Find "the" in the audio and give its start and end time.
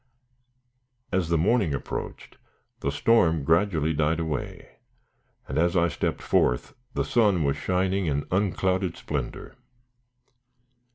1.29-1.37, 2.79-2.91, 6.95-7.05